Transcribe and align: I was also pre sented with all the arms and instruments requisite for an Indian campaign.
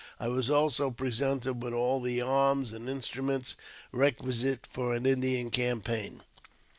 I 0.19 0.29
was 0.29 0.49
also 0.49 0.89
pre 0.89 1.11
sented 1.11 1.57
with 1.59 1.73
all 1.73 2.01
the 2.01 2.23
arms 2.23 2.73
and 2.73 2.89
instruments 2.89 3.55
requisite 3.91 4.65
for 4.65 4.95
an 4.95 5.05
Indian 5.05 5.51
campaign. 5.51 6.23